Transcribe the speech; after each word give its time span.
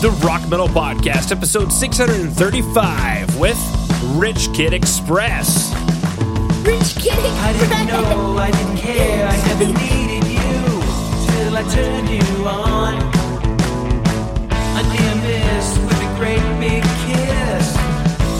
the 0.00 0.10
Rock 0.24 0.48
Metal 0.48 0.68
Podcast, 0.68 1.32
episode 1.32 1.72
635, 1.72 3.36
with 3.36 3.58
Rich 4.14 4.52
Kid 4.54 4.72
Express. 4.72 5.74
Rich 6.62 6.94
Kid 7.02 7.18
Express. 7.18 7.42
I 7.42 7.52
didn't 7.52 7.86
know, 7.88 8.38
I 8.38 8.50
didn't 8.52 8.76
care, 8.76 9.26
I 9.26 9.36
never 9.48 9.66
needed 9.66 10.24
you 10.30 10.38
till 11.26 11.56
I 11.56 11.62
turned 11.74 12.08
you 12.10 12.46
on. 12.46 12.94
A 14.78 14.82
near 14.86 15.14
miss 15.26 15.78
with 15.78 16.00
a 16.00 16.16
great 16.16 16.46
big 16.60 16.84
kiss. 17.02 17.76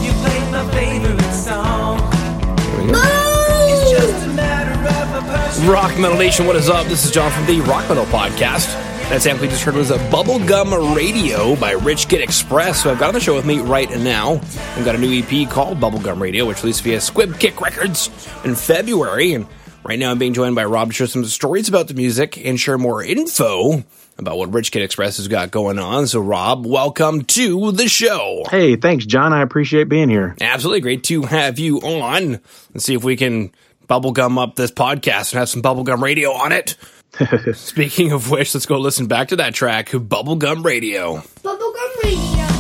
You 0.05 0.13
played 0.23 0.53
my 0.53 0.63
favorite 0.71 1.33
song. 1.35 1.99
It's 3.71 3.91
just 3.91 4.27
a 4.27 4.29
matter 4.29 4.79
of 4.89 5.25
a 5.25 5.27
person. 5.27 5.67
Rock 5.69 5.99
Metal 5.99 6.17
Nation, 6.17 6.47
what 6.47 6.55
is 6.55 6.69
up? 6.69 6.87
This 6.87 7.05
is 7.05 7.11
John 7.11 7.33
from 7.33 7.47
the 7.47 7.61
Rock 7.63 7.89
Metal 7.89 8.07
Podcast. 8.07 8.85
That 9.09 9.23
sample 9.23 9.47
you 9.47 9.51
just 9.51 9.65
heard 9.65 9.75
was 9.75 9.91
a 9.91 9.97
Bubblegum 9.97 10.95
Radio 10.95 11.57
by 11.57 11.71
Rich 11.71 12.09
Kid 12.09 12.21
Express, 12.21 12.83
who 12.83 12.91
I've 12.91 12.99
got 12.99 13.09
on 13.09 13.15
the 13.15 13.21
show 13.21 13.35
with 13.35 13.47
me 13.47 13.59
right 13.59 13.89
now. 14.01 14.35
I've 14.77 14.85
got 14.85 14.97
a 14.97 14.99
new 14.99 15.23
EP 15.23 15.49
called 15.49 15.81
Bubblegum 15.81 16.21
Radio, 16.21 16.45
which 16.45 16.63
released 16.63 16.83
via 16.83 17.01
Squib 17.01 17.39
Kick 17.39 17.59
Records 17.63 18.09
in 18.45 18.55
February. 18.55 19.33
And 19.33 19.47
right 19.83 19.99
now 19.99 20.11
I'm 20.11 20.19
being 20.19 20.35
joined 20.35 20.57
by 20.57 20.67
Rob 20.67 20.89
to 20.89 20.93
share 20.95 21.07
some 21.07 21.25
stories 21.25 21.71
about 21.71 21.89
the 21.89 21.95
music 21.95 22.37
and 22.45 22.61
share 22.61 22.77
more 22.77 23.03
info 23.03 23.83
about 24.19 24.37
what 24.37 24.53
Rich 24.53 24.73
Kid 24.73 24.83
Express 24.83 25.17
has 25.17 25.27
got 25.27 25.51
going 25.51 25.79
on. 25.79 26.07
So, 26.07 26.21
Rob, 26.21 26.67
welcome 26.67 27.25
to 27.25 27.73
the 27.73 27.89
show. 27.89 28.45
Hey, 28.51 28.77
thanks, 28.77 29.07
John. 29.07 29.33
I 29.33 29.41
appreciate 29.41 29.89
being 29.89 30.11
here. 30.11 30.37
Absolutely 30.39 30.83
great 30.83 31.05
to 31.05 31.23
have 31.23 31.59
you 31.59 31.79
on. 31.79 32.41
Let's 32.75 32.85
see 32.85 32.95
if 32.95 33.05
we 33.05 33.17
can 33.17 33.53
bubblegum 33.89 34.39
up 34.41 34.57
this 34.57 34.71
podcast 34.71 35.33
and 35.33 35.39
have 35.39 35.49
some 35.49 35.63
bubblegum 35.63 36.03
radio 36.03 36.31
on 36.33 36.53
it. 36.53 36.77
Speaking 37.55 38.13
of 38.13 38.31
which, 38.31 38.55
let's 38.55 38.67
go 38.67 38.79
listen 38.79 39.07
back 39.07 39.29
to 39.29 39.37
that 39.37 39.55
track, 39.55 39.89
Bubblegum 39.89 40.65
Radio. 40.65 41.19
Bubblegum 41.43 42.03
Radio. 42.05 42.58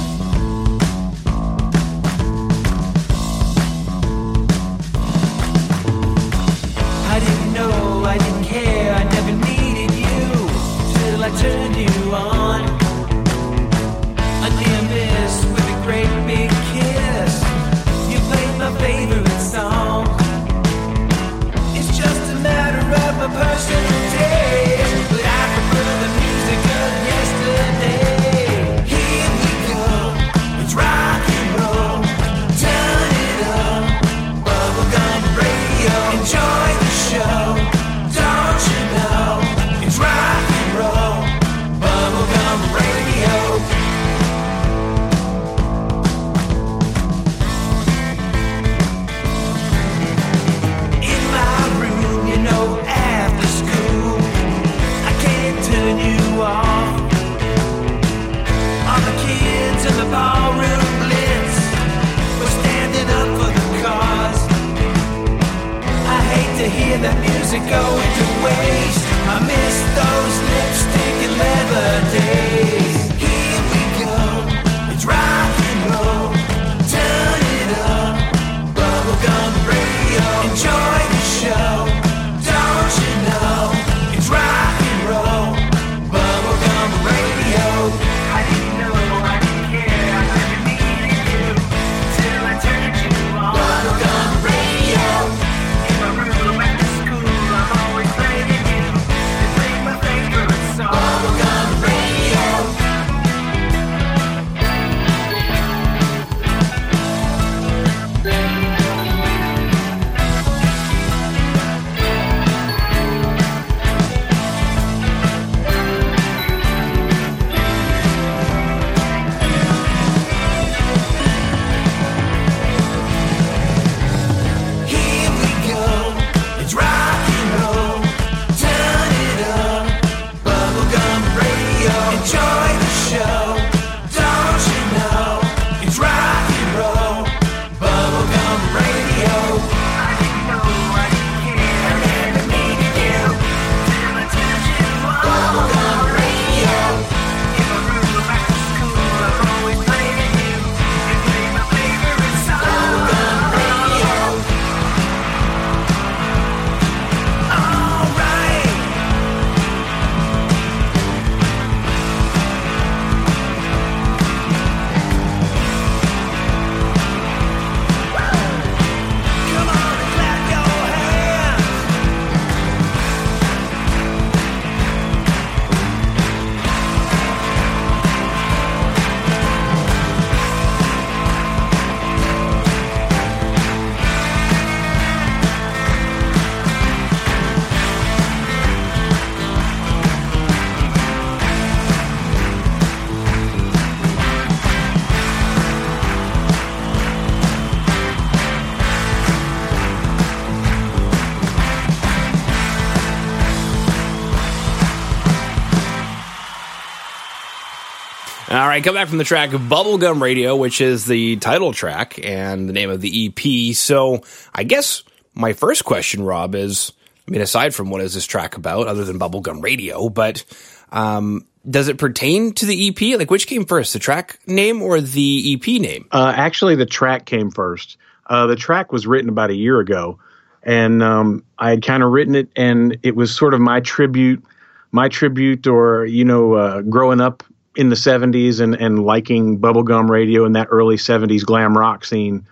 Right, 208.78 208.84
come 208.84 208.94
back 208.94 209.08
from 209.08 209.18
the 209.18 209.24
track 209.24 209.50
Bubblegum 209.50 210.22
Radio, 210.22 210.54
which 210.54 210.80
is 210.80 211.04
the 211.04 211.34
title 211.38 211.72
track 211.72 212.24
and 212.24 212.68
the 212.68 212.72
name 212.72 212.90
of 212.90 213.00
the 213.00 213.26
EP. 213.26 213.74
So 213.74 214.22
I 214.54 214.62
guess 214.62 215.02
my 215.34 215.52
first 215.52 215.84
question, 215.84 216.22
Rob, 216.22 216.54
is 216.54 216.92
I 217.26 217.32
mean, 217.32 217.40
aside 217.40 217.74
from 217.74 217.90
what 217.90 218.02
is 218.02 218.14
this 218.14 218.24
track 218.24 218.56
about, 218.56 218.86
other 218.86 219.04
than 219.04 219.18
Bubblegum 219.18 219.64
Radio, 219.64 220.08
but 220.08 220.44
um, 220.92 221.44
does 221.68 221.88
it 221.88 221.98
pertain 221.98 222.52
to 222.52 222.66
the 222.66 222.88
EP? 222.88 223.18
Like, 223.18 223.32
which 223.32 223.48
came 223.48 223.64
first, 223.66 223.94
the 223.94 223.98
track 223.98 224.38
name 224.46 224.80
or 224.80 225.00
the 225.00 225.58
EP 225.58 225.80
name? 225.80 226.06
Uh, 226.12 226.32
actually, 226.36 226.76
the 226.76 226.86
track 226.86 227.24
came 227.24 227.50
first. 227.50 227.96
Uh, 228.26 228.46
the 228.46 228.54
track 228.54 228.92
was 228.92 229.08
written 229.08 229.28
about 229.28 229.50
a 229.50 229.56
year 229.56 229.80
ago, 229.80 230.20
and 230.62 231.02
um, 231.02 231.44
I 231.58 231.70
had 231.70 231.84
kind 231.84 232.04
of 232.04 232.12
written 232.12 232.36
it, 232.36 232.48
and 232.54 232.96
it 233.02 233.16
was 233.16 233.34
sort 233.34 233.54
of 233.54 233.60
my 233.60 233.80
tribute, 233.80 234.44
my 234.92 235.08
tribute, 235.08 235.66
or 235.66 236.06
you 236.06 236.24
know, 236.24 236.52
uh, 236.52 236.82
growing 236.82 237.20
up 237.20 237.42
in 237.78 237.90
the 237.90 237.96
70s 237.96 238.60
and, 238.60 238.74
and 238.74 239.04
liking 239.04 239.60
bubblegum 239.60 240.10
radio 240.10 240.44
and 240.44 240.56
that 240.56 240.66
early 240.68 240.96
70s 240.96 241.44
glam 241.44 241.78
rock 241.78 242.04
scene, 242.04 242.44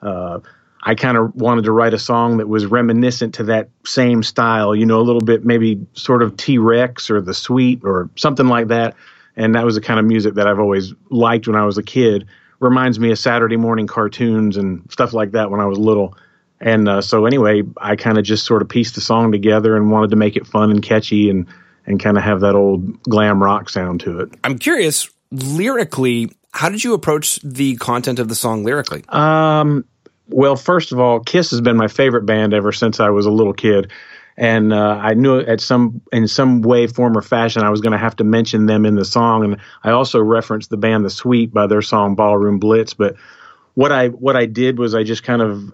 uh, 0.00 0.40
I 0.82 0.94
kind 0.94 1.18
of 1.18 1.36
wanted 1.36 1.64
to 1.64 1.72
write 1.72 1.92
a 1.92 1.98
song 1.98 2.38
that 2.38 2.48
was 2.48 2.64
reminiscent 2.64 3.34
to 3.34 3.44
that 3.44 3.68
same 3.84 4.22
style, 4.22 4.74
you 4.74 4.86
know, 4.86 4.98
a 4.98 5.02
little 5.02 5.20
bit 5.20 5.44
maybe 5.44 5.86
sort 5.92 6.22
of 6.22 6.38
T 6.38 6.56
Rex 6.56 7.10
or 7.10 7.20
The 7.20 7.34
Sweet 7.34 7.82
or 7.84 8.08
something 8.16 8.46
like 8.46 8.68
that. 8.68 8.96
And 9.36 9.54
that 9.54 9.66
was 9.66 9.74
the 9.74 9.82
kind 9.82 10.00
of 10.00 10.06
music 10.06 10.34
that 10.36 10.46
I've 10.46 10.58
always 10.58 10.94
liked 11.10 11.46
when 11.46 11.56
I 11.56 11.66
was 11.66 11.76
a 11.76 11.82
kid. 11.82 12.26
Reminds 12.58 12.98
me 12.98 13.10
of 13.10 13.18
Saturday 13.18 13.58
morning 13.58 13.86
cartoons 13.86 14.56
and 14.56 14.90
stuff 14.90 15.12
like 15.12 15.32
that 15.32 15.50
when 15.50 15.60
I 15.60 15.66
was 15.66 15.78
little. 15.78 16.16
And 16.58 16.88
uh, 16.88 17.02
so, 17.02 17.26
anyway, 17.26 17.62
I 17.76 17.96
kind 17.96 18.16
of 18.16 18.24
just 18.24 18.46
sort 18.46 18.62
of 18.62 18.68
pieced 18.70 18.94
the 18.94 19.00
song 19.02 19.30
together 19.30 19.76
and 19.76 19.90
wanted 19.90 20.10
to 20.10 20.16
make 20.16 20.36
it 20.36 20.46
fun 20.46 20.70
and 20.70 20.82
catchy 20.82 21.28
and, 21.28 21.46
and 21.86 22.00
kind 22.00 22.16
of 22.16 22.22
have 22.22 22.40
that 22.40 22.54
old 22.54 23.02
glam 23.02 23.42
rock 23.42 23.68
sound 23.68 24.00
to 24.00 24.20
it. 24.20 24.30
I'm 24.44 24.58
curious, 24.58 25.10
lyrically, 25.30 26.30
how 26.52 26.68
did 26.68 26.82
you 26.82 26.94
approach 26.94 27.40
the 27.42 27.76
content 27.76 28.18
of 28.18 28.28
the 28.28 28.34
song 28.34 28.64
lyrically? 28.64 29.04
Um, 29.08 29.84
well, 30.28 30.56
first 30.56 30.92
of 30.92 31.00
all, 31.00 31.20
Kiss 31.20 31.50
has 31.50 31.60
been 31.60 31.76
my 31.76 31.88
favorite 31.88 32.26
band 32.26 32.54
ever 32.54 32.72
since 32.72 33.00
I 33.00 33.10
was 33.10 33.26
a 33.26 33.30
little 33.30 33.52
kid, 33.52 33.90
and 34.36 34.72
uh, 34.72 34.98
I 35.02 35.14
knew 35.14 35.40
at 35.40 35.60
some 35.60 36.00
in 36.12 36.28
some 36.28 36.62
way, 36.62 36.86
form, 36.86 37.16
or 37.16 37.22
fashion 37.22 37.62
I 37.62 37.70
was 37.70 37.80
going 37.80 37.92
to 37.92 37.98
have 37.98 38.16
to 38.16 38.24
mention 38.24 38.66
them 38.66 38.86
in 38.86 38.94
the 38.94 39.04
song. 39.04 39.44
And 39.44 39.56
I 39.82 39.90
also 39.90 40.20
referenced 40.20 40.70
the 40.70 40.76
band 40.76 41.04
The 41.04 41.10
Sweet 41.10 41.52
by 41.52 41.66
their 41.66 41.82
song 41.82 42.14
Ballroom 42.14 42.58
Blitz. 42.58 42.94
But 42.94 43.16
what 43.74 43.92
I 43.92 44.08
what 44.08 44.36
I 44.36 44.46
did 44.46 44.78
was 44.78 44.94
I 44.94 45.02
just 45.02 45.24
kind 45.24 45.42
of 45.42 45.72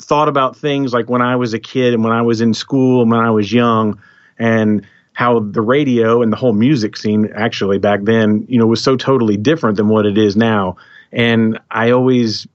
thought 0.00 0.28
about 0.28 0.56
things 0.56 0.92
like 0.92 1.08
when 1.08 1.22
I 1.22 1.36
was 1.36 1.54
a 1.54 1.58
kid 1.58 1.94
and 1.94 2.04
when 2.04 2.12
I 2.12 2.22
was 2.22 2.40
in 2.40 2.54
school 2.54 3.02
and 3.02 3.10
when 3.10 3.20
I 3.20 3.30
was 3.30 3.52
young, 3.52 4.00
and 4.38 4.86
how 5.12 5.40
the 5.40 5.60
radio 5.60 6.22
and 6.22 6.32
the 6.32 6.36
whole 6.36 6.52
music 6.52 6.96
scene 6.96 7.30
actually 7.34 7.78
back 7.78 8.02
then, 8.02 8.46
you 8.48 8.58
know, 8.58 8.66
was 8.66 8.82
so 8.82 8.96
totally 8.96 9.36
different 9.36 9.76
than 9.76 9.88
what 9.88 10.06
it 10.06 10.16
is 10.16 10.36
now. 10.36 10.76
And 11.12 11.58
I 11.70 11.90
always 11.90 12.46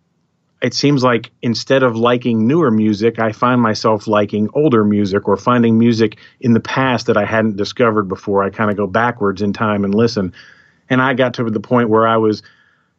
it 0.62 0.74
seems 0.74 1.04
like 1.04 1.31
instead 1.42 1.83
of 1.83 1.95
liking 1.95 2.48
newer 2.48 2.71
music, 2.71 3.19
I 3.19 3.31
find 3.31 3.62
myself 3.62 4.07
liking 4.07 4.50
older 4.54 4.83
music 4.83 5.27
or 5.27 5.38
finding 5.38 5.77
music 5.77 6.18
in 6.39 6.54
the 6.54 6.59
past 6.59 7.07
that 7.07 7.18
I 7.18 7.25
hadn't 7.25 7.57
discovered 7.57 8.07
before. 8.07 8.44
I 8.44 8.50
kind 8.50 8.71
of 8.71 8.77
go 8.77 8.88
backwards 8.88 9.42
in 9.42 9.53
time 9.53 9.83
and 9.83 9.94
listen. 9.94 10.33
And 10.89 11.01
I 11.01 11.13
got 11.13 11.36
to 11.36 11.44
the 11.44 11.60
point 11.60 11.89
where 11.89 12.07
I 12.07 12.18
was, 12.18 12.42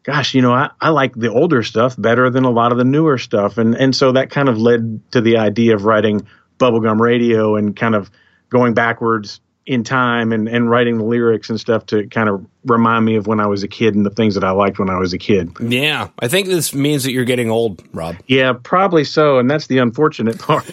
gosh, 0.04 0.34
you 0.34 0.42
know, 0.42 0.52
I, 0.52 0.70
I 0.80 0.90
like 0.90 1.14
the 1.14 1.32
older 1.32 1.64
stuff 1.64 1.96
better 1.98 2.30
than 2.30 2.44
a 2.44 2.50
lot 2.50 2.70
of 2.70 2.78
the 2.78 2.84
newer 2.84 3.18
stuff. 3.18 3.58
And, 3.58 3.74
and 3.74 3.94
so 3.94 4.12
that 4.12 4.30
kind 4.30 4.48
of 4.48 4.58
led 4.58 5.10
to 5.12 5.20
the 5.20 5.38
idea 5.38 5.74
of 5.74 5.84
writing 5.84 6.28
Bubblegum 6.60 7.00
Radio 7.00 7.56
and 7.56 7.74
kind 7.74 7.96
of 7.96 8.08
going 8.50 8.74
backwards 8.74 9.40
in 9.68 9.84
time 9.84 10.32
and, 10.32 10.48
and 10.48 10.70
writing 10.70 10.96
the 10.96 11.04
lyrics 11.04 11.50
and 11.50 11.60
stuff 11.60 11.84
to 11.84 12.06
kind 12.08 12.30
of 12.30 12.44
remind 12.64 13.04
me 13.04 13.16
of 13.16 13.26
when 13.26 13.38
I 13.38 13.46
was 13.46 13.62
a 13.62 13.68
kid 13.68 13.94
and 13.94 14.04
the 14.04 14.10
things 14.10 14.34
that 14.34 14.42
I 14.42 14.50
liked 14.50 14.78
when 14.78 14.88
I 14.88 14.96
was 14.96 15.12
a 15.12 15.18
kid. 15.18 15.52
Yeah, 15.60 16.08
I 16.18 16.26
think 16.26 16.48
this 16.48 16.72
means 16.72 17.04
that 17.04 17.12
you're 17.12 17.26
getting 17.26 17.50
old, 17.50 17.82
Rob. 17.92 18.16
Yeah, 18.26 18.54
probably 18.62 19.04
so, 19.04 19.38
and 19.38 19.50
that's 19.50 19.66
the 19.66 19.78
unfortunate 19.78 20.38
part. 20.38 20.64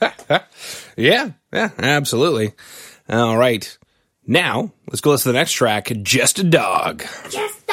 yeah, 0.96 1.32
yeah, 1.52 1.70
absolutely. 1.76 2.52
All 3.08 3.36
right. 3.36 3.76
Now, 4.26 4.72
let's 4.88 5.00
go 5.00 5.10
listen 5.10 5.30
to 5.30 5.32
the 5.32 5.38
next 5.38 5.52
track, 5.52 5.90
Just 6.02 6.38
a 6.38 6.44
Dog. 6.44 7.04
Just 7.30 7.63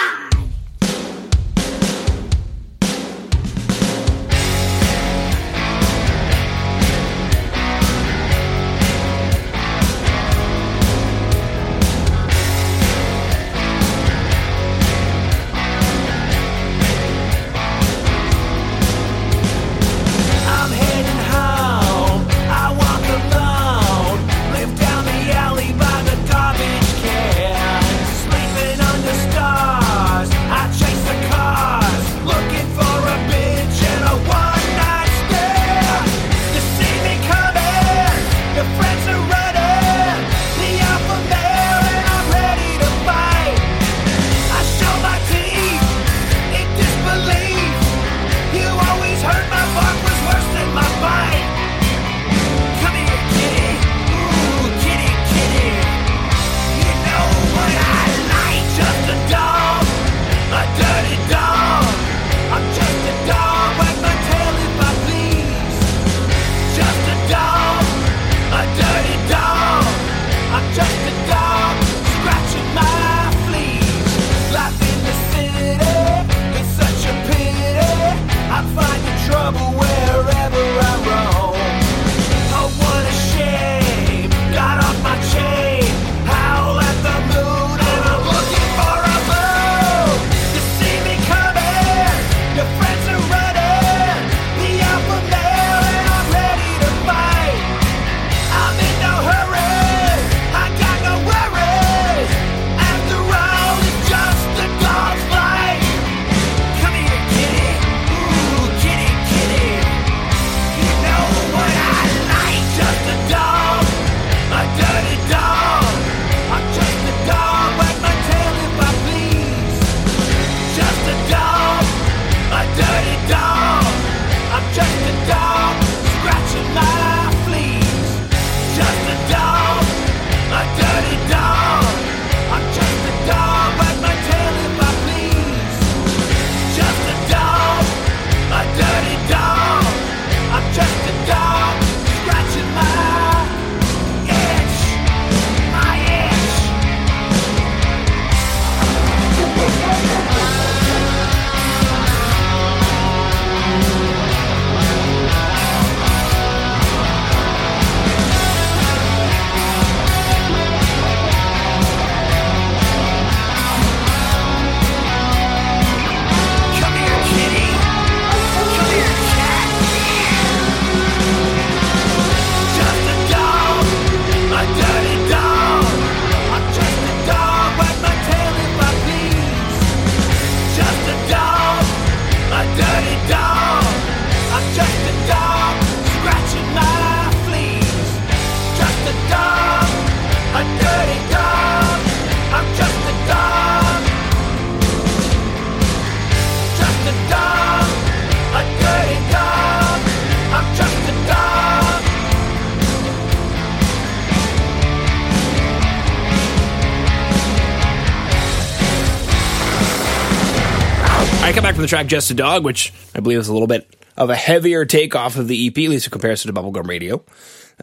the 211.82 211.88
track 211.88 212.08
Just 212.08 212.32
a 212.32 212.34
Dog, 212.34 212.64
which 212.64 212.94
I 213.16 213.20
believe 213.20 213.40
is 213.40 213.48
a 213.48 213.54
little 213.54 213.68
bit 213.68 213.96
of 214.18 214.30
a 214.30 214.36
heavier 214.36 214.86
takeoff 214.86 215.38
of 215.38 215.48
the 215.48 215.68
EP, 215.68 215.78
at 215.78 215.90
least 215.90 216.08
in 216.08 216.12
comparison 216.12 216.54
to 216.54 216.62
Bubblegum 216.62 216.88
Radio. 216.88 217.24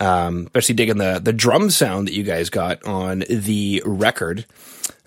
Um, 0.00 0.44
especially 0.46 0.76
digging 0.76 0.98
the 0.98 1.20
the 1.22 1.32
drum 1.32 1.70
sound 1.70 2.06
that 2.06 2.14
you 2.14 2.22
guys 2.22 2.50
got 2.50 2.84
on 2.84 3.24
the 3.28 3.82
record. 3.84 4.46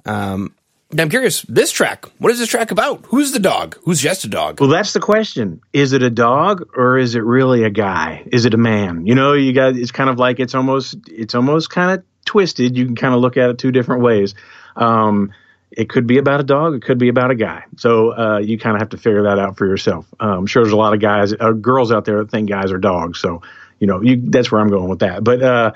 Um, 0.06 0.54
now 0.94 1.04
I'm 1.04 1.10
curious, 1.10 1.44
this 1.44 1.72
track, 1.72 2.06
what 2.18 2.32
is 2.34 2.40
this 2.40 2.50
track 2.50 2.72
about? 2.72 3.06
Who's 3.08 3.32
the 3.32 3.40
dog? 3.40 3.78
Who's 3.84 4.02
just 4.02 4.26
a 4.26 4.28
dog? 4.28 4.60
Well, 4.60 4.70
that's 4.70 4.92
the 4.92 5.00
question. 5.00 5.62
Is 5.72 5.94
it 5.94 6.04
a 6.04 6.10
dog 6.10 6.68
or 6.76 6.98
is 6.98 7.16
it 7.16 7.24
really 7.24 7.64
a 7.64 7.70
guy? 7.70 8.28
Is 8.32 8.44
it 8.44 8.54
a 8.54 8.58
man? 8.58 9.06
You 9.06 9.16
know, 9.16 9.34
you 9.34 9.54
got 9.54 9.78
it's 9.78 9.92
kind 9.92 10.10
of 10.10 10.20
like 10.20 10.42
it's 10.42 10.54
almost 10.54 10.98
it's 11.08 11.34
almost 11.34 11.70
kind 11.70 11.98
of 11.98 12.06
twisted. 12.26 12.76
You 12.76 12.86
can 12.86 12.96
kind 12.96 13.14
of 13.14 13.22
look 13.22 13.38
at 13.38 13.50
it 13.50 13.58
two 13.58 13.72
different 13.72 14.02
ways. 14.02 14.36
Um, 14.76 15.32
it 15.72 15.90
could 15.90 16.06
be 16.06 16.18
about 16.18 16.40
a 16.40 16.44
dog. 16.44 16.76
It 16.76 16.84
could 16.84 16.98
be 16.98 17.10
about 17.10 17.32
a 17.32 17.36
guy. 17.36 17.64
So 17.78 18.18
uh, 18.18 18.38
you 18.40 18.58
kind 18.58 18.76
of 18.76 18.82
have 18.82 18.90
to 18.90 18.98
figure 18.98 19.24
that 19.24 19.40
out 19.40 19.58
for 19.58 19.66
yourself. 19.66 20.06
Um, 20.20 20.40
I'm 20.40 20.46
sure 20.46 20.64
there's 20.64 20.74
a 20.74 20.78
lot 20.78 20.94
of 20.94 21.00
guys, 21.00 21.34
uh, 21.40 21.52
girls 21.52 21.92
out 21.92 22.06
there 22.06 22.18
that 22.18 22.30
think 22.30 22.50
guys 22.50 22.72
are 22.72 22.78
dogs. 22.78 23.20
So 23.20 23.42
you 23.82 23.88
know, 23.88 24.02
you, 24.02 24.22
that's 24.24 24.52
where 24.52 24.62
I'm 24.62 24.70
going 24.70 24.90
with 24.90 25.00
that. 25.00 25.24
But 25.24 25.42
uh, 25.42 25.72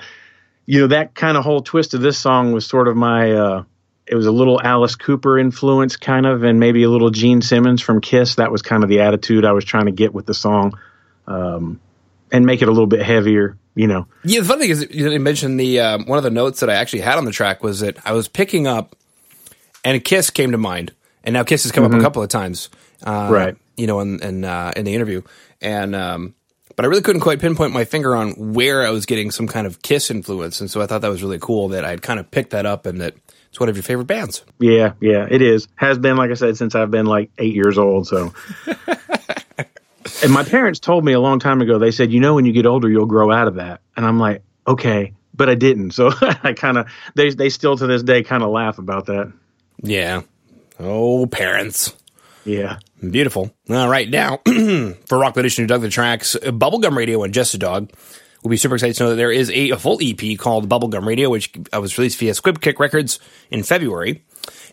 you 0.64 0.80
know, 0.80 0.86
that 0.86 1.14
kind 1.14 1.36
of 1.36 1.44
whole 1.44 1.60
twist 1.60 1.92
of 1.92 2.00
this 2.00 2.16
song 2.16 2.52
was 2.52 2.64
sort 2.64 2.88
of 2.88 2.96
my. 2.96 3.32
Uh, 3.32 3.64
it 4.06 4.14
was 4.14 4.26
a 4.26 4.32
little 4.32 4.62
Alice 4.62 4.94
Cooper 4.94 5.36
influence, 5.36 5.96
kind 5.96 6.26
of, 6.26 6.44
and 6.44 6.60
maybe 6.60 6.84
a 6.84 6.88
little 6.88 7.10
Gene 7.10 7.42
Simmons 7.42 7.82
from 7.82 8.00
Kiss. 8.00 8.36
That 8.36 8.52
was 8.52 8.62
kind 8.62 8.84
of 8.84 8.88
the 8.88 9.00
attitude 9.00 9.44
I 9.44 9.50
was 9.50 9.64
trying 9.64 9.86
to 9.86 9.92
get 9.92 10.14
with 10.14 10.24
the 10.24 10.34
song, 10.34 10.78
um, 11.26 11.80
and 12.30 12.46
make 12.46 12.62
it 12.62 12.68
a 12.68 12.70
little 12.70 12.86
bit 12.86 13.02
heavier. 13.02 13.58
You 13.74 13.88
know, 13.88 14.06
Yeah, 14.24 14.40
the 14.40 14.46
funny 14.46 14.62
thing 14.62 14.70
is, 14.70 14.86
you 14.90 15.18
mentioned 15.18 15.58
the 15.58 15.80
um, 15.80 16.06
one 16.06 16.16
of 16.16 16.24
the 16.24 16.30
notes 16.30 16.60
that 16.60 16.70
I 16.70 16.74
actually 16.74 17.00
had 17.00 17.18
on 17.18 17.24
the 17.24 17.32
track 17.32 17.64
was 17.64 17.80
that 17.80 17.98
I 18.06 18.12
was 18.12 18.28
picking 18.28 18.68
up, 18.68 18.94
and 19.86 20.04
Kiss 20.04 20.30
came 20.30 20.50
to 20.52 20.58
mind, 20.58 20.92
and 21.22 21.32
now 21.32 21.44
Kiss 21.44 21.62
has 21.62 21.72
come 21.72 21.84
up 21.84 21.92
a 21.92 22.00
couple 22.00 22.22
of 22.22 22.28
times, 22.28 22.68
uh, 23.04 23.12
Mm-hmm. 23.12 23.32
Right. 23.32 23.56
You 23.76 23.86
know, 23.86 24.00
in 24.00 24.22
in, 24.22 24.44
uh, 24.44 24.72
in 24.74 24.84
the 24.84 24.94
interview, 24.94 25.22
and 25.60 25.94
um, 25.94 26.34
but 26.74 26.84
I 26.84 26.88
really 26.88 27.02
couldn't 27.02 27.20
quite 27.20 27.40
pinpoint 27.40 27.72
my 27.72 27.84
finger 27.84 28.16
on 28.16 28.54
where 28.54 28.86
I 28.86 28.90
was 28.90 29.06
getting 29.06 29.30
some 29.30 29.46
kind 29.46 29.66
of 29.66 29.82
Kiss 29.82 30.10
influence, 30.10 30.60
and 30.60 30.70
so 30.70 30.80
I 30.80 30.86
thought 30.86 31.02
that 31.02 31.10
was 31.10 31.22
really 31.22 31.38
cool 31.38 31.68
that 31.68 31.84
I'd 31.84 32.02
kind 32.02 32.18
of 32.18 32.30
picked 32.30 32.50
that 32.50 32.64
up, 32.66 32.86
and 32.86 33.00
that 33.00 33.14
it's 33.50 33.60
one 33.60 33.68
of 33.68 33.76
your 33.76 33.82
favorite 33.82 34.06
bands. 34.06 34.44
Yeah, 34.58 34.94
yeah, 35.00 35.26
it 35.30 35.42
is. 35.42 35.68
Has 35.76 35.98
been, 35.98 36.16
like 36.16 36.30
I 36.30 36.34
said, 36.34 36.56
since 36.56 36.74
I've 36.74 36.90
been 36.90 37.06
like 37.06 37.30
eight 37.38 37.54
years 37.54 37.78
old. 37.78 38.06
So, 38.06 38.32
and 40.22 40.32
my 40.32 40.42
parents 40.42 40.80
told 40.80 41.04
me 41.04 41.12
a 41.12 41.20
long 41.20 41.38
time 41.38 41.60
ago. 41.60 41.78
They 41.78 41.90
said, 41.90 42.10
you 42.12 42.20
know, 42.20 42.34
when 42.34 42.46
you 42.46 42.52
get 42.52 42.66
older, 42.66 42.88
you'll 42.88 43.06
grow 43.06 43.30
out 43.30 43.46
of 43.46 43.56
that. 43.56 43.80
And 43.96 44.04
I'm 44.04 44.18
like, 44.18 44.42
okay, 44.66 45.12
but 45.34 45.50
I 45.50 45.54
didn't. 45.54 45.92
So 45.92 46.10
I 46.20 46.54
kind 46.54 46.78
of 46.78 46.88
they 47.14 47.30
they 47.30 47.50
still 47.50 47.76
to 47.76 47.86
this 47.86 48.02
day 48.02 48.22
kind 48.22 48.42
of 48.42 48.50
laugh 48.50 48.78
about 48.78 49.06
that. 49.06 49.32
Yeah. 49.86 50.22
Oh, 50.78 51.26
parents. 51.26 51.96
Yeah. 52.44 52.78
Beautiful. 53.00 53.52
All 53.70 53.88
right, 53.88 54.08
now 54.08 54.38
for 55.06 55.18
Rock 55.18 55.36
Edition 55.36 55.64
who 55.64 55.68
dug 55.68 55.80
the 55.82 55.88
tracks, 55.88 56.36
Bubblegum 56.42 56.96
Radio 56.96 57.22
and 57.22 57.32
Just 57.32 57.54
a 57.54 57.58
Dog. 57.58 57.90
We'll 58.42 58.50
be 58.50 58.56
super 58.56 58.74
excited 58.74 58.96
to 58.96 59.04
know 59.04 59.10
that 59.10 59.16
there 59.16 59.32
is 59.32 59.50
a, 59.50 59.70
a 59.70 59.78
full 59.78 59.98
EP 60.00 60.38
called 60.38 60.68
Bubblegum 60.68 61.06
Radio, 61.06 61.30
which 61.30 61.52
uh, 61.72 61.80
was 61.80 61.98
released 61.98 62.18
via 62.18 62.34
Squib 62.34 62.60
Kick 62.60 62.78
Records 62.78 63.18
in 63.50 63.62
February. 63.62 64.24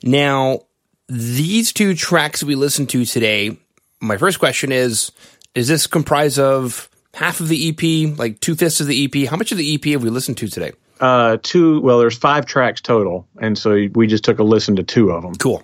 Now, 0.04 0.62
these 1.08 1.74
two 1.74 1.96
tracks 1.96 2.44
we 2.44 2.56
listened 2.56 2.90
to 2.90 3.06
today, 3.06 3.58
my 4.00 4.18
first 4.18 4.40
question 4.40 4.72
is 4.72 5.12
Is 5.56 5.68
this 5.68 5.88
comprised 5.88 6.40
of 6.40 6.90
half 7.14 7.40
of 7.40 7.50
the 7.50 7.70
EP, 7.70 8.18
like 8.18 8.40
two 8.40 8.56
fifths 8.56 8.80
of 8.80 8.88
the 8.88 9.06
EP? 9.06 9.30
How 9.30 9.38
much 9.38 9.52
of 9.52 9.58
the 9.58 9.74
EP 9.76 9.84
have 9.86 10.04
we 10.04 10.10
listened 10.10 10.38
to 10.38 10.48
today? 10.48 10.74
Uh, 11.00 11.38
two. 11.42 11.82
Well, 11.82 12.00
there's 12.00 12.18
five 12.18 12.46
tracks 12.46 12.82
total, 12.82 13.28
and 13.40 13.58
so 13.58 13.88
we 13.94 14.08
just 14.08 14.24
took 14.24 14.40
a 14.40 14.44
listen 14.44 14.76
to 14.78 14.84
two 14.84 15.12
of 15.12 15.24
them. 15.24 15.36
Cool. 15.36 15.64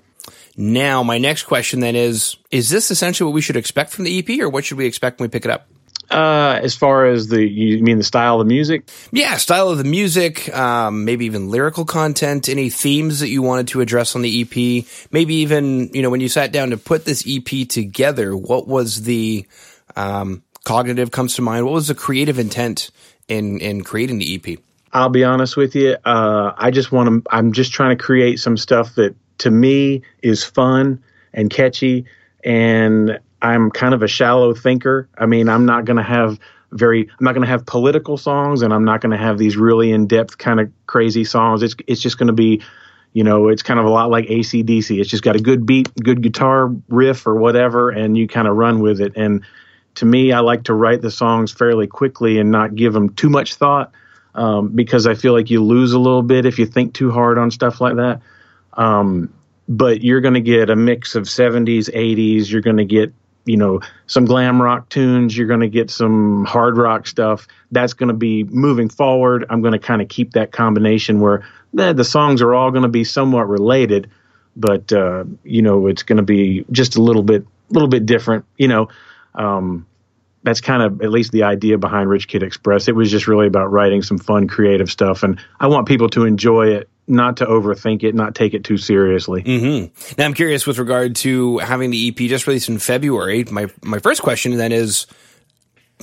Now, 0.58 1.04
my 1.04 1.18
next 1.18 1.44
question 1.44 1.80
then 1.80 1.96
is 1.96 2.36
Is 2.52 2.70
this 2.70 2.92
essentially 2.92 3.28
what 3.28 3.34
we 3.34 3.42
should 3.42 3.56
expect 3.56 3.92
from 3.92 4.06
the 4.06 4.20
EP, 4.20 4.42
or 4.42 4.50
what 4.50 4.66
should 4.66 4.78
we 4.78 4.86
expect 4.86 5.20
when 5.20 5.30
we 5.30 5.32
pick 5.32 5.46
it 5.46 5.52
up? 5.52 5.68
Uh, 6.12 6.60
as 6.64 6.76
far 6.76 7.06
as 7.06 7.28
the 7.28 7.48
you 7.48 7.84
mean 7.84 7.98
the 7.98 8.04
style 8.04 8.42
of 8.42 8.48
the 8.48 8.54
music? 8.54 8.90
Yeah, 9.12 9.38
style 9.38 9.70
of 9.70 9.78
the 9.78 9.84
music, 9.84 10.54
um, 10.56 11.06
maybe 11.06 11.26
even 11.26 11.50
lyrical 11.50 11.86
content, 11.86 12.50
any 12.50 12.70
themes 12.70 13.20
that 13.20 13.30
you 13.30 13.44
wanted 13.44 13.68
to 13.70 13.82
address 13.82 14.16
on 14.16 14.24
the 14.24 14.42
EP, 14.42 14.86
maybe 15.12 15.36
even, 15.36 15.94
you 15.94 16.02
know, 16.02 16.10
when 16.10 16.20
you 16.20 16.28
sat 16.28 16.52
down 16.52 16.72
to 16.72 16.78
put 16.78 17.06
this 17.06 17.24
EP 17.28 17.68
together, 17.68 18.36
what 18.36 18.68
was 18.68 19.04
the 19.04 19.46
um, 19.96 20.42
cognitive 20.64 21.12
comes 21.12 21.36
to 21.36 21.44
mind? 21.44 21.66
What 21.66 21.74
was 21.74 21.88
the 21.88 21.96
creative 21.96 22.40
intent 22.40 22.90
in, 23.28 23.60
in 23.60 23.84
creating 23.84 24.18
the 24.18 24.36
EP? 24.36 24.60
I'll 24.94 25.10
be 25.10 25.24
honest 25.24 25.56
with 25.56 25.76
you. 25.76 25.98
Uh, 26.04 26.54
I 26.58 26.72
just 26.72 26.92
want 26.92 27.26
to. 27.26 27.32
I'm 27.32 27.52
just 27.52 27.72
trying 27.72 27.96
to 27.96 28.04
create 28.04 28.40
some 28.40 28.58
stuff 28.58 28.96
that 28.96 29.16
to 29.40 29.52
me 29.52 30.02
is 30.22 30.44
fun 30.44 31.04
and 31.34 31.50
catchy, 31.50 32.06
and 32.44 33.20
I'm 33.42 33.72
kind 33.72 33.94
of 33.94 34.04
a 34.04 34.08
shallow 34.08 34.54
thinker. 34.54 35.08
I 35.18 35.26
mean, 35.26 35.50
I'm 35.50 35.66
not 35.66 35.86
going 35.86 35.98
to 35.98 36.04
have 36.04 36.40
very. 36.72 37.02
I'm 37.02 37.24
not 37.24 37.34
going 37.34 37.46
to 37.46 37.50
have 37.50 37.66
political 37.66 38.18
songs, 38.18 38.62
and 38.62 38.74
I'm 38.74 38.86
not 38.86 39.02
going 39.02 39.12
to 39.12 39.18
have 39.18 39.38
these 39.38 39.58
really 39.58 39.92
in 39.92 40.08
depth 40.08 40.38
kind 40.38 40.60
of 40.60 40.72
crazy 40.88 41.24
songs. 41.24 41.62
It's 41.62 41.76
it's 41.88 42.02
just 42.02 42.18
going 42.18 42.28
to 42.28 42.34
be. 42.34 42.62
You 43.12 43.24
know, 43.24 43.48
it's 43.48 43.64
kind 43.64 43.80
of 43.80 43.88
a 43.88 43.90
lot 43.90 44.12
like 44.12 44.28
ACDC. 44.28 45.00
It's 45.00 45.10
just 45.10 45.24
got 45.24 45.36
a 45.36 45.40
good 45.40 45.66
beat, 45.66 45.92
good 45.96 46.22
guitar 46.22 46.68
riff 46.90 47.26
or 47.26 47.36
whatever, 47.36 47.90
and 47.90 48.16
you 48.16 48.28
kind 48.28 48.48
of 48.48 48.56
run 48.56 48.82
with 48.82 49.02
it. 49.02 49.14
And 49.16 49.44
to 49.96 50.06
me, 50.06 50.32
I 50.32 50.42
like 50.42 50.66
to 50.66 50.76
write 50.76 51.02
the 51.02 51.10
songs 51.10 51.52
fairly 51.52 51.88
quickly 51.88 52.38
and 52.38 52.52
not 52.52 52.76
give 52.76 52.94
them 52.94 53.10
too 53.16 53.32
much 53.32 53.56
thought 53.56 53.92
um, 54.36 54.70
because 54.70 55.08
I 55.08 55.16
feel 55.16 55.34
like 55.34 55.50
you 55.50 55.64
lose 55.64 55.94
a 55.94 56.00
little 56.00 56.22
bit 56.22 56.46
if 56.46 56.60
you 56.60 56.66
think 56.66 56.94
too 56.94 57.12
hard 57.12 57.38
on 57.38 57.52
stuff 57.52 57.82
like 57.82 57.96
that. 57.96 58.22
Um, 58.74 59.34
but 59.68 60.02
you're 60.02 60.22
going 60.22 60.34
to 60.34 60.42
get 60.42 60.70
a 60.70 60.76
mix 60.76 61.16
of 61.16 61.24
70s, 61.26 61.94
80s. 61.94 62.50
You're 62.50 62.62
going 62.62 62.78
to 62.78 62.86
get, 62.86 63.14
you 63.46 63.58
know, 63.58 63.82
some 64.08 64.26
glam 64.26 64.62
rock 64.62 64.90
tunes. 64.90 65.38
You're 65.38 65.48
going 65.48 65.60
to 65.60 65.70
get 65.70 65.92
some 65.92 66.46
hard 66.46 66.78
rock 66.78 67.06
stuff. 67.08 67.48
That's 67.72 67.94
going 67.94 68.08
to 68.08 68.16
be 68.16 68.44
moving 68.46 68.90
forward. 68.90 69.46
I'm 69.50 69.62
going 69.62 69.74
to 69.74 69.80
kind 69.80 70.02
of 70.02 70.08
keep 70.08 70.32
that 70.32 70.52
combination 70.52 71.20
where 71.20 71.48
the, 71.74 71.94
the 71.94 72.04
songs 72.04 72.42
are 72.42 72.54
all 72.54 72.72
going 72.72 72.84
to 72.84 72.90
be 72.90 73.04
somewhat 73.04 73.48
related, 73.48 74.10
but, 74.56 74.92
uh, 74.92 75.26
you 75.44 75.62
know, 75.62 75.86
it's 75.86 76.02
going 76.02 76.18
to 76.18 76.24
be 76.24 76.66
just 76.72 76.96
a 76.96 77.02
little 77.02 77.24
bit, 77.24 77.44
a 77.44 77.74
little 77.74 77.88
bit 77.90 78.06
different, 78.08 78.46
you 78.58 78.68
know. 78.68 78.90
Um, 79.36 79.86
that's 80.44 80.62
kind 80.62 80.82
of 80.82 81.02
at 81.02 81.10
least 81.10 81.32
the 81.32 81.44
idea 81.44 81.78
behind 81.78 82.10
Rich 82.10 82.28
Kid 82.28 82.44
Express. 82.44 82.88
It 82.88 82.96
was 82.96 83.12
just 83.12 83.28
really 83.28 83.48
about 83.48 83.72
writing 83.72 84.02
some 84.02 84.18
fun, 84.18 84.48
creative 84.48 84.90
stuff, 84.90 85.24
and 85.24 85.40
I 85.60 85.68
want 85.68 85.88
people 85.88 86.10
to 86.10 86.26
enjoy 86.26 86.70
it, 86.70 86.90
not 87.08 87.38
to 87.38 87.46
overthink 87.46 88.04
it, 88.04 88.16
not 88.16 88.36
take 88.36 88.54
it 88.54 88.64
too 88.64 88.78
seriously. 88.78 89.44
Mm-hmm. 89.44 90.14
Now, 90.18 90.26
I'm 90.26 90.34
curious 90.34 90.66
with 90.66 90.78
regard 90.78 91.16
to 91.18 91.58
having 91.60 91.92
the 91.92 92.08
EP 92.08 92.16
just 92.30 92.48
released 92.48 92.70
in 92.70 92.80
February. 92.80 93.44
My 93.46 93.68
my 93.84 94.00
first 94.00 94.22
question 94.22 94.56
then 94.58 94.72
is, 94.72 95.08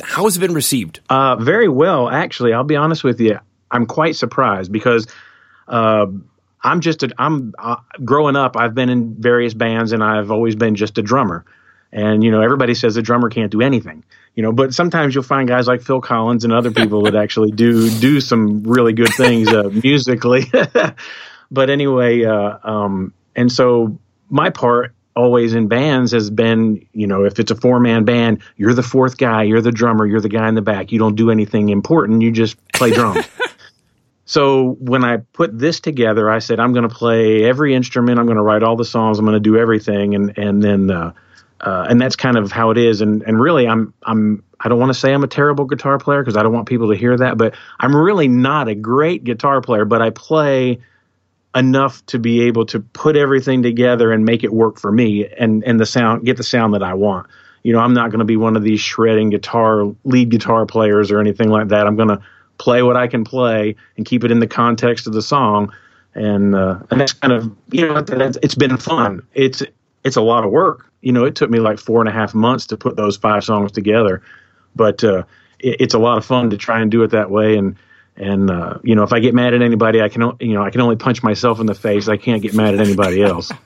how 0.02 0.24
has 0.24 0.36
it 0.36 0.40
been 0.40 0.54
received? 0.54 1.00
Uh, 1.08 1.36
very 1.36 1.68
well, 1.68 2.08
actually. 2.08 2.52
I'll 2.52 2.64
be 2.64 2.76
honest 2.76 3.04
with 3.04 3.20
you. 3.20 3.38
I'm 3.70 3.86
quite 3.86 4.16
surprised 4.16 4.70
because 4.70 5.06
uh, 5.66 6.06
I'm 6.62 6.80
just 6.80 7.02
a, 7.02 7.10
I'm 7.18 7.54
uh, 7.58 7.76
growing 8.04 8.36
up. 8.36 8.56
I've 8.56 8.74
been 8.74 8.90
in 8.90 9.14
various 9.14 9.54
bands, 9.54 9.92
and 9.92 10.04
I've 10.04 10.30
always 10.30 10.56
been 10.56 10.74
just 10.74 10.98
a 10.98 11.02
drummer. 11.02 11.44
And 11.92 12.22
you 12.22 12.30
know, 12.30 12.42
everybody 12.42 12.74
says 12.74 12.96
a 12.96 13.02
drummer 13.02 13.30
can't 13.30 13.50
do 13.50 13.62
anything. 13.62 14.04
You 14.36 14.42
know, 14.42 14.52
but 14.52 14.72
sometimes 14.72 15.14
you'll 15.14 15.24
find 15.24 15.48
guys 15.48 15.66
like 15.66 15.82
Phil 15.82 16.00
Collins 16.00 16.44
and 16.44 16.52
other 16.52 16.70
people 16.70 17.02
that 17.02 17.16
actually 17.16 17.50
do 17.50 17.90
do 17.98 18.20
some 18.20 18.62
really 18.62 18.92
good 18.92 19.12
things 19.14 19.48
uh, 19.48 19.70
musically. 19.82 20.44
but 21.50 21.70
anyway, 21.70 22.24
uh, 22.24 22.58
um, 22.62 23.12
and 23.34 23.50
so 23.50 23.98
my 24.28 24.50
part 24.50 24.94
always 25.16 25.54
in 25.54 25.66
bands 25.66 26.12
has 26.12 26.28
been, 26.30 26.86
you 26.92 27.06
know, 27.06 27.24
if 27.24 27.40
it's 27.40 27.50
a 27.50 27.56
four 27.56 27.80
man 27.80 28.04
band, 28.04 28.42
you're 28.56 28.74
the 28.74 28.82
fourth 28.82 29.16
guy, 29.16 29.42
you're 29.42 29.62
the 29.62 29.72
drummer, 29.72 30.06
you're 30.06 30.20
the 30.20 30.28
guy 30.28 30.48
in 30.48 30.54
the 30.54 30.62
back. 30.62 30.92
You 30.92 30.98
don't 30.98 31.16
do 31.16 31.30
anything 31.30 31.70
important. 31.70 32.20
You 32.20 32.30
just 32.30 32.56
play 32.74 32.92
drums. 32.92 33.26
So 34.26 34.76
when 34.80 35.04
I 35.04 35.18
put 35.18 35.56
this 35.56 35.78
together, 35.78 36.28
I 36.28 36.40
said 36.40 36.58
I'm 36.58 36.72
going 36.72 36.86
to 36.86 36.94
play 36.94 37.44
every 37.44 37.74
instrument. 37.74 38.18
I'm 38.18 38.26
going 38.26 38.36
to 38.36 38.42
write 38.42 38.64
all 38.64 38.74
the 38.74 38.84
songs. 38.84 39.20
I'm 39.20 39.24
going 39.24 39.36
to 39.36 39.40
do 39.40 39.56
everything, 39.56 40.16
and 40.16 40.36
and 40.36 40.60
then 40.60 40.90
uh, 40.90 41.12
uh, 41.60 41.86
and 41.88 42.00
that's 42.00 42.16
kind 42.16 42.36
of 42.36 42.52
how 42.52 42.70
it 42.70 42.78
is. 42.78 43.00
And 43.00 43.22
and 43.22 43.40
really, 43.40 43.66
I'm 43.66 43.94
I'm 44.02 44.44
I 44.60 44.68
don't 44.68 44.78
want 44.78 44.90
to 44.90 44.98
say 44.98 45.12
I'm 45.12 45.24
a 45.24 45.28
terrible 45.28 45.64
guitar 45.64 45.98
player 45.98 46.22
because 46.22 46.36
I 46.36 46.42
don't 46.42 46.52
want 46.52 46.68
people 46.68 46.90
to 46.90 46.96
hear 46.96 47.16
that, 47.16 47.38
but 47.38 47.54
I'm 47.80 47.94
really 47.94 48.28
not 48.28 48.68
a 48.68 48.74
great 48.74 49.24
guitar 49.24 49.60
player. 49.60 49.84
But 49.84 50.02
I 50.02 50.10
play 50.10 50.80
enough 51.54 52.04
to 52.06 52.18
be 52.18 52.42
able 52.42 52.66
to 52.66 52.80
put 52.80 53.16
everything 53.16 53.62
together 53.62 54.12
and 54.12 54.24
make 54.24 54.44
it 54.44 54.52
work 54.52 54.78
for 54.78 54.92
me 54.92 55.26
and 55.26 55.64
and 55.64 55.80
the 55.80 55.86
sound 55.86 56.24
get 56.24 56.36
the 56.36 56.44
sound 56.44 56.74
that 56.74 56.82
I 56.82 56.94
want. 56.94 57.26
You 57.62 57.72
know, 57.72 57.80
I'm 57.80 57.94
not 57.94 58.10
going 58.10 58.20
to 58.20 58.26
be 58.26 58.36
one 58.36 58.56
of 58.56 58.62
these 58.62 58.80
shredding 58.80 59.30
guitar 59.30 59.92
lead 60.04 60.28
guitar 60.30 60.66
players 60.66 61.10
or 61.10 61.18
anything 61.18 61.48
like 61.48 61.68
that. 61.68 61.86
I'm 61.86 61.96
going 61.96 62.10
to 62.10 62.20
play 62.58 62.82
what 62.82 62.96
I 62.96 63.08
can 63.08 63.24
play 63.24 63.74
and 63.96 64.06
keep 64.06 64.22
it 64.24 64.30
in 64.30 64.38
the 64.38 64.46
context 64.46 65.06
of 65.06 65.12
the 65.12 65.22
song. 65.22 65.72
And 66.14 66.54
uh, 66.54 66.80
and 66.90 67.00
that's 67.00 67.12
kind 67.14 67.32
of 67.32 67.54
you 67.70 67.86
know 67.86 68.04
it's 68.08 68.54
been 68.54 68.76
fun. 68.76 69.26
It's 69.34 69.62
it's 70.04 70.16
a 70.16 70.22
lot 70.22 70.44
of 70.44 70.50
work. 70.50 70.90
You 71.06 71.12
know, 71.12 71.24
it 71.24 71.34
took 71.36 71.50
me 71.50 71.60
like 71.60 71.78
four 71.78 72.00
and 72.00 72.08
a 72.08 72.12
half 72.12 72.34
months 72.34 72.66
to 72.68 72.76
put 72.76 72.96
those 72.96 73.16
five 73.16 73.44
songs 73.44 73.70
together, 73.72 74.22
but 74.74 75.04
uh, 75.04 75.22
it, 75.60 75.76
it's 75.80 75.94
a 75.94 75.98
lot 75.98 76.18
of 76.18 76.24
fun 76.24 76.50
to 76.50 76.56
try 76.56 76.80
and 76.80 76.90
do 76.90 77.02
it 77.04 77.10
that 77.12 77.30
way. 77.30 77.56
And 77.56 77.76
and 78.18 78.50
uh, 78.50 78.78
you 78.82 78.94
know, 78.96 79.02
if 79.04 79.12
I 79.12 79.20
get 79.20 79.34
mad 79.34 79.52
at 79.54 79.60
anybody, 79.62 80.00
I 80.00 80.08
can 80.08 80.22
o- 80.22 80.36
you 80.40 80.54
know 80.54 80.64
I 80.64 80.70
can 80.70 80.80
only 80.80 80.96
punch 80.96 81.22
myself 81.22 81.60
in 81.60 81.66
the 81.66 81.74
face. 81.74 82.08
I 82.08 82.16
can't 82.16 82.42
get 82.42 82.54
mad 82.54 82.74
at 82.74 82.80
anybody 82.80 83.22
else. 83.22 83.52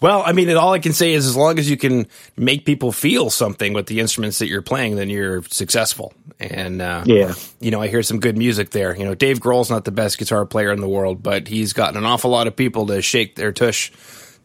Well, 0.00 0.24
I 0.26 0.32
mean, 0.32 0.50
all 0.56 0.72
I 0.72 0.80
can 0.80 0.92
say 0.92 1.12
is 1.14 1.24
as 1.24 1.36
long 1.36 1.56
as 1.60 1.70
you 1.70 1.76
can 1.76 2.08
make 2.36 2.64
people 2.66 2.90
feel 2.90 3.30
something 3.30 3.72
with 3.74 3.86
the 3.86 4.00
instruments 4.00 4.40
that 4.40 4.48
you're 4.48 4.60
playing, 4.60 4.96
then 4.96 5.08
you're 5.08 5.44
successful. 5.44 6.12
And 6.40 6.82
uh, 6.82 7.04
Yeah. 7.06 7.34
you 7.60 7.70
know, 7.70 7.80
I 7.80 7.86
hear 7.86 8.02
some 8.02 8.18
good 8.18 8.36
music 8.36 8.70
there. 8.70 8.96
You 8.96 9.04
know, 9.04 9.14
Dave 9.14 9.38
Grohl's 9.38 9.70
not 9.70 9.84
the 9.84 9.92
best 9.92 10.18
guitar 10.18 10.44
player 10.46 10.72
in 10.72 10.80
the 10.80 10.88
world, 10.88 11.22
but 11.22 11.46
he's 11.46 11.72
gotten 11.74 11.96
an 11.96 12.04
awful 12.04 12.28
lot 12.32 12.48
of 12.48 12.56
people 12.56 12.88
to 12.88 13.00
shake 13.02 13.36
their 13.36 13.52
tush. 13.52 13.92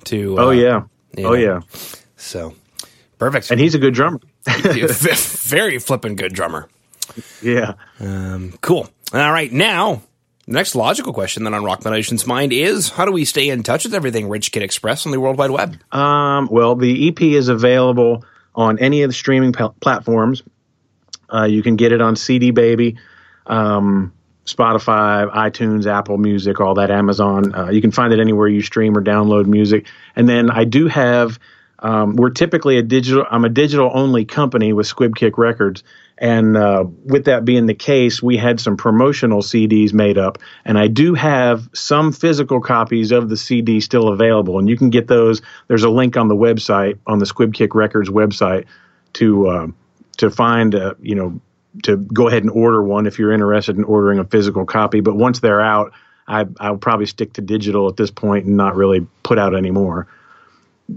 To 0.05 0.35
Oh 0.37 0.47
uh, 0.49 0.51
yeah. 0.51 0.83
you 1.17 1.25
Oh 1.25 1.29
know. 1.31 1.33
yeah. 1.33 1.59
So 2.17 2.53
perfect. 3.19 3.51
And 3.51 3.59
he's 3.59 3.75
a 3.75 3.79
good 3.79 3.93
drummer. 3.93 4.19
very 4.45 5.79
flippin' 5.79 6.15
good 6.15 6.33
drummer. 6.33 6.67
yeah. 7.41 7.73
Cool. 8.61 8.89
All 9.13 9.31
right, 9.31 9.51
now 9.51 10.01
the 10.47 10.53
next 10.53 10.75
logical 10.75 11.13
question 11.13 11.43
then 11.43 11.53
on 11.53 11.63
Rock 11.63 11.79
Metal 11.79 11.97
Nation's 11.97 12.25
mind 12.25 12.53
is: 12.53 12.89
How 12.89 13.05
do 13.05 13.11
we 13.11 13.25
stay 13.25 13.49
in 13.49 13.63
touch 13.63 13.83
with 13.83 13.93
everything 13.93 14.29
Rich 14.29 14.51
Kid 14.51 14.63
Express 14.63 15.05
on 15.05 15.11
the 15.11 15.19
World 15.19 15.37
Wide 15.37 15.51
Web? 15.51 15.77
Um, 15.93 16.47
well, 16.49 16.75
the 16.75 17.09
EP 17.09 17.21
is 17.21 17.49
available 17.49 18.25
on 18.55 18.79
any 18.79 19.03
of 19.03 19.09
the 19.09 19.13
streaming 19.13 19.53
pl- 19.53 19.75
platforms. 19.81 20.43
Uh, 21.33 21.43
you 21.43 21.61
can 21.61 21.75
get 21.75 21.91
it 21.91 22.01
on 22.01 22.15
CD 22.15 22.51
Baby, 22.51 22.97
um, 23.45 24.13
Spotify, 24.45 25.29
iTunes, 25.33 25.85
Apple 25.85 26.17
Music, 26.17 26.61
all 26.61 26.75
that, 26.75 26.91
Amazon. 26.91 27.53
Uh, 27.53 27.69
you 27.69 27.81
can 27.81 27.91
find 27.91 28.13
it 28.13 28.19
anywhere 28.19 28.47
you 28.47 28.61
stream 28.61 28.97
or 28.97 29.01
download 29.03 29.45
music. 29.45 29.87
And 30.15 30.27
then 30.29 30.49
I 30.49 30.63
do 30.63 30.87
have. 30.87 31.39
Um, 31.79 32.15
we're 32.15 32.31
typically 32.31 32.77
a 32.77 32.81
digital. 32.81 33.25
I'm 33.29 33.45
a 33.45 33.49
digital 33.49 33.91
only 33.93 34.25
company 34.25 34.73
with 34.73 34.87
Squib 34.87 35.15
Kick 35.15 35.37
Records, 35.37 35.83
and 36.17 36.57
uh, 36.57 36.85
with 37.05 37.25
that 37.25 37.45
being 37.45 37.67
the 37.67 37.75
case, 37.75 38.21
we 38.21 38.37
had 38.37 38.59
some 38.59 38.77
promotional 38.77 39.41
CDs 39.41 39.93
made 39.93 40.17
up, 40.17 40.39
and 40.65 40.77
I 40.77 40.87
do 40.87 41.13
have 41.13 41.69
some 41.73 42.11
physical 42.11 42.61
copies 42.61 43.11
of 43.11 43.29
the 43.29 43.37
CD 43.37 43.79
still 43.79 44.07
available, 44.07 44.57
and 44.57 44.67
you 44.67 44.75
can 44.75 44.89
get 44.89 45.07
those. 45.07 45.41
There's 45.67 45.83
a 45.83 45.89
link 45.89 46.17
on 46.17 46.27
the 46.27 46.35
website 46.35 46.97
on 47.05 47.19
the 47.19 47.27
Squib 47.27 47.53
Kick 47.53 47.75
Records 47.75 48.09
website 48.09 48.65
to 49.13 49.47
uh, 49.47 49.67
to 50.17 50.31
find 50.31 50.73
uh, 50.73 50.95
you 50.99 51.13
know 51.13 51.39
to 51.83 51.97
go 51.97 52.27
ahead 52.27 52.41
and 52.41 52.51
order 52.51 52.81
one 52.81 53.05
if 53.05 53.19
you're 53.19 53.31
interested 53.31 53.77
in 53.77 53.83
ordering 53.83 54.17
a 54.17 54.23
physical 54.23 54.65
copy. 54.65 55.01
But 55.01 55.15
once 55.15 55.41
they're 55.41 55.61
out, 55.61 55.93
I, 56.27 56.45
I'll 56.59 56.77
probably 56.77 57.05
stick 57.05 57.33
to 57.33 57.41
digital 57.41 57.87
at 57.87 57.97
this 57.97 58.09
point 58.09 58.45
and 58.45 58.57
not 58.57 58.75
really 58.75 59.05
put 59.21 59.37
out 59.37 59.55
any 59.55 59.69
more 59.69 60.07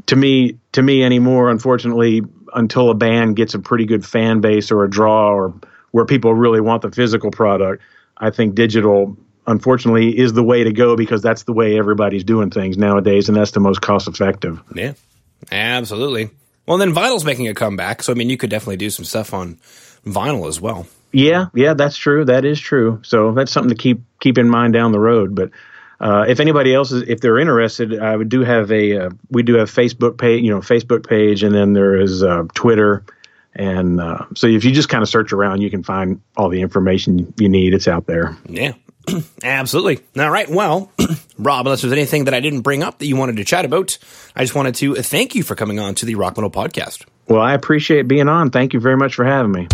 to 0.06 0.16
me 0.16 0.58
to 0.72 0.82
me 0.82 1.02
anymore 1.02 1.50
unfortunately 1.50 2.22
until 2.54 2.90
a 2.90 2.94
band 2.94 3.36
gets 3.36 3.54
a 3.54 3.58
pretty 3.58 3.86
good 3.86 4.04
fan 4.04 4.40
base 4.40 4.70
or 4.70 4.84
a 4.84 4.90
draw 4.90 5.30
or 5.30 5.54
where 5.92 6.04
people 6.04 6.32
really 6.34 6.60
want 6.60 6.82
the 6.82 6.90
physical 6.90 7.30
product 7.30 7.82
i 8.16 8.30
think 8.30 8.54
digital 8.54 9.16
unfortunately 9.46 10.16
is 10.16 10.32
the 10.32 10.42
way 10.44 10.62
to 10.64 10.72
go 10.72 10.96
because 10.96 11.22
that's 11.22 11.42
the 11.44 11.52
way 11.52 11.76
everybody's 11.78 12.22
doing 12.24 12.50
things 12.50 12.76
nowadays 12.78 13.28
and 13.28 13.36
that's 13.36 13.50
the 13.52 13.60
most 13.60 13.80
cost 13.80 14.06
effective 14.08 14.60
Yeah, 14.74 14.92
absolutely. 15.50 16.30
Well, 16.66 16.78
then 16.78 16.94
vinyl's 16.94 17.24
making 17.24 17.48
a 17.48 17.54
comeback, 17.54 18.02
so 18.02 18.12
I 18.12 18.14
mean, 18.14 18.30
you 18.30 18.36
could 18.36 18.50
definitely 18.50 18.76
do 18.76 18.90
some 18.90 19.04
stuff 19.04 19.34
on 19.34 19.56
vinyl 20.06 20.46
as 20.46 20.60
well. 20.60 20.86
yeah 21.12 21.46
yeah 21.54 21.74
that's 21.74 21.96
true 21.96 22.24
that 22.26 22.44
is 22.44 22.60
true 22.60 23.00
so 23.02 23.32
that's 23.32 23.50
something 23.50 23.70
to 23.70 23.74
keep 23.82 24.00
keep 24.20 24.38
in 24.38 24.48
mind 24.48 24.72
down 24.72 24.92
the 24.92 25.00
road 25.00 25.34
but 25.34 25.50
uh, 26.00 26.24
if 26.26 26.40
anybody 26.40 26.74
else 26.74 26.92
is, 26.92 27.02
if 27.08 27.20
they're 27.20 27.38
interested, 27.38 28.00
I 28.00 28.16
would 28.16 28.28
do 28.28 28.40
have 28.40 28.72
a, 28.72 29.06
uh, 29.06 29.10
we 29.30 29.42
do 29.42 29.56
have 29.56 29.70
Facebook 29.70 30.16
page, 30.18 30.42
you 30.42 30.50
know, 30.50 30.60
Facebook 30.60 31.06
page, 31.06 31.42
and 31.42 31.54
then 31.54 31.74
there 31.74 32.00
is 32.00 32.22
uh, 32.22 32.44
Twitter, 32.54 33.04
and 33.54 34.00
uh, 34.00 34.24
so 34.34 34.46
if 34.46 34.64
you 34.64 34.72
just 34.72 34.88
kind 34.88 35.02
of 35.02 35.08
search 35.08 35.32
around, 35.32 35.60
you 35.60 35.70
can 35.70 35.82
find 35.82 36.20
all 36.36 36.48
the 36.48 36.62
information 36.62 37.34
you 37.36 37.48
need. 37.48 37.74
It's 37.74 37.88
out 37.88 38.06
there. 38.06 38.36
Yeah, 38.48 38.72
absolutely. 39.42 40.00
All 40.18 40.30
right. 40.30 40.48
Well, 40.48 40.90
Rob, 41.38 41.66
unless 41.66 41.82
there's 41.82 41.92
anything 41.92 42.24
that 42.24 42.34
I 42.34 42.40
didn't 42.40 42.62
bring 42.62 42.82
up 42.82 42.98
that 42.98 43.06
you 43.06 43.16
wanted 43.16 43.36
to 43.36 43.44
chat 43.44 43.64
about, 43.64 43.98
I 44.34 44.42
just 44.42 44.54
wanted 44.54 44.76
to 44.76 44.94
thank 44.96 45.34
you 45.34 45.42
for 45.42 45.54
coming 45.54 45.78
on 45.78 45.94
to 45.96 46.06
the 46.06 46.14
Rock 46.14 46.36
Metal 46.36 46.50
Podcast. 46.50 47.04
Well, 47.28 47.42
I 47.42 47.54
appreciate 47.54 48.08
being 48.08 48.28
on. 48.28 48.50
Thank 48.50 48.72
you 48.72 48.80
very 48.80 48.96
much 48.96 49.14
for 49.14 49.24
having 49.24 49.52
me. 49.52 49.68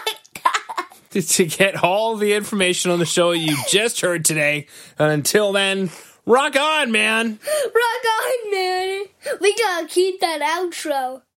like 0.05 0.43
that. 0.43 0.87
to 1.27 1.45
get 1.45 1.83
all 1.83 2.15
the 2.15 2.33
information 2.33 2.91
on 2.91 2.99
the 2.99 3.05
show 3.05 3.31
you 3.31 3.55
just 3.69 4.01
heard 4.01 4.25
today. 4.25 4.67
And 4.97 5.11
until 5.11 5.51
then, 5.51 5.89
rock 6.25 6.55
on, 6.55 6.91
man. 6.91 7.39
Rock 7.65 8.05
on, 8.23 8.51
man. 8.51 9.05
We 9.39 9.55
gotta 9.55 9.87
keep 9.87 10.19
that 10.21 10.41
outro. 10.41 11.21